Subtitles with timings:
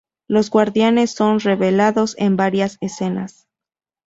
[0.27, 3.47] Los Guardianes son revelados en varias escenas.